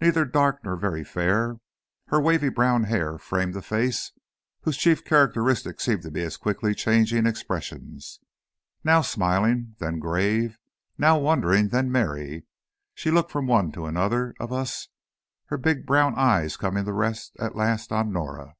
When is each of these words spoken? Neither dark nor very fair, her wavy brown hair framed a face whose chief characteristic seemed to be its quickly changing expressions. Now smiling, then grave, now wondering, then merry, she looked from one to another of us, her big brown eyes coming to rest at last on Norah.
Neither 0.00 0.24
dark 0.24 0.62
nor 0.62 0.76
very 0.76 1.02
fair, 1.02 1.56
her 2.06 2.20
wavy 2.20 2.50
brown 2.50 2.84
hair 2.84 3.18
framed 3.18 3.56
a 3.56 3.62
face 3.62 4.12
whose 4.60 4.76
chief 4.76 5.04
characteristic 5.04 5.80
seemed 5.80 6.02
to 6.02 6.10
be 6.12 6.20
its 6.20 6.36
quickly 6.36 6.72
changing 6.72 7.26
expressions. 7.26 8.20
Now 8.84 9.00
smiling, 9.02 9.74
then 9.80 9.98
grave, 9.98 10.56
now 10.96 11.18
wondering, 11.18 11.70
then 11.70 11.90
merry, 11.90 12.46
she 12.94 13.10
looked 13.10 13.32
from 13.32 13.48
one 13.48 13.72
to 13.72 13.86
another 13.86 14.36
of 14.38 14.52
us, 14.52 14.86
her 15.46 15.58
big 15.58 15.84
brown 15.84 16.14
eyes 16.16 16.56
coming 16.56 16.84
to 16.84 16.92
rest 16.92 17.34
at 17.40 17.56
last 17.56 17.90
on 17.90 18.12
Norah. 18.12 18.54